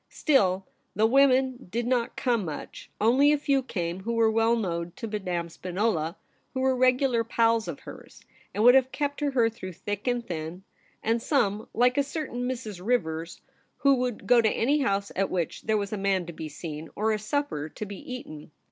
Still, 0.09 0.65
the 0.95 1.05
women 1.05 1.67
did 1.69 1.85
not 1.85 2.15
come 2.15 2.43
much; 2.43 2.89
only 2.99 3.31
a 3.31 3.37
few 3.37 3.61
came 3.61 3.99
who 4.01 4.13
were 4.13 4.31
well 4.31 4.55
known 4.55 4.93
to 4.95 5.07
Madame 5.07 5.47
Spinola, 5.47 6.17
who 6.55 6.61
were 6.61 6.75
regular' 6.75 7.23
pals' 7.23 7.67
of 7.67 7.81
hers, 7.81 8.19
and 8.51 8.63
would 8.63 8.73
have 8.73 8.91
kept 8.91 9.19
to 9.19 9.29
her 9.29 9.47
through 9.47 9.73
thick 9.73 10.07
and 10.07 10.25
thin; 10.25 10.63
and 11.03 11.21
some, 11.21 11.67
like 11.71 11.99
a 11.99 12.03
certain 12.03 12.49
Mrs. 12.49 12.83
Rivers, 12.83 13.41
who 13.77 13.93
would 13.97 14.25
go 14.25 14.41
to 14.41 14.49
any 14.49 14.79
house 14.79 15.11
at 15.15 15.29
which 15.29 15.61
there 15.61 15.77
was 15.77 15.93
a 15.93 15.97
man 15.97 16.25
to 16.25 16.33
be 16.33 16.49
seen 16.49 16.89
or 16.95 17.11
a 17.11 17.19
supper 17.19 17.69
to 17.69 17.85
be 17.85 17.97
eaten. 17.97 18.49